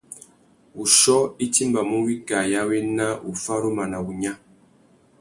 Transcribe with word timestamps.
Wuchiô 0.77 1.17
i 1.47 1.49
timbamú 1.57 1.97
wikā 2.07 2.39
ya 2.53 2.61
wena, 2.69 3.07
wuffaruma 3.25 3.83
na 3.91 3.97
wunya. 4.05 4.33